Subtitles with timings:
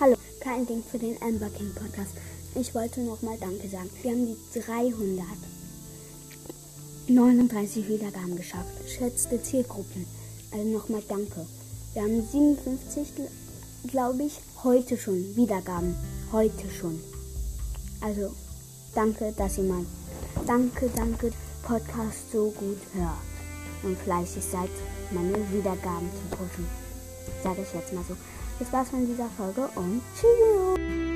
[0.00, 2.12] Hallo, kein Ding für den Amber King Podcast.
[2.54, 3.90] Ich wollte nochmal Danke sagen.
[4.00, 4.60] Wir haben die
[7.10, 8.70] 339 Wiedergaben geschafft.
[8.86, 10.06] Schätzte Zielgruppen.
[10.52, 11.44] Also äh, nochmal Danke.
[11.94, 13.08] Wir haben 57,
[13.90, 15.96] glaube ich, heute schon Wiedergaben.
[16.30, 17.00] Heute schon.
[18.00, 18.32] Also
[18.94, 19.86] danke, dass ihr meinen
[20.46, 21.32] Danke, danke
[21.64, 23.18] Podcast so gut hört
[23.82, 24.70] und fleißig seid,
[25.10, 26.68] meine Wiedergaben zu pushen.
[27.42, 28.14] Sage ich jetzt mal so.
[28.58, 31.07] Das war's von dieser Folge und tschüss.